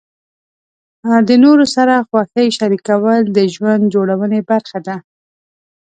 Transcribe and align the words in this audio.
د 1.27 1.29
نورو 1.43 1.65
سره 1.75 1.95
خوښۍ 2.07 2.47
شریکول 2.57 3.21
د 3.37 3.39
ژوند 3.53 3.83
جوړونې 3.93 4.39
برخه 4.49 4.79
ده. 4.87 4.97